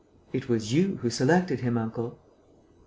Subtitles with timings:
[0.33, 2.17] "It was you who selected him, uncle."